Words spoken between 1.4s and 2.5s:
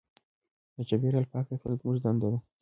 ساتل زموږ دنده ده.